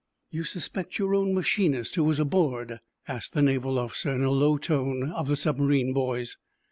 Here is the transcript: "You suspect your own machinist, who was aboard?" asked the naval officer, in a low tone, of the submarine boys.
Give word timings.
"You 0.31 0.45
suspect 0.45 0.97
your 0.97 1.13
own 1.13 1.35
machinist, 1.35 1.93
who 1.93 2.03
was 2.03 2.19
aboard?" 2.19 2.79
asked 3.07 3.33
the 3.33 3.43
naval 3.43 3.77
officer, 3.77 4.11
in 4.15 4.23
a 4.23 4.31
low 4.31 4.57
tone, 4.57 5.11
of 5.11 5.27
the 5.27 5.35
submarine 5.35 5.93
boys. 5.93 6.37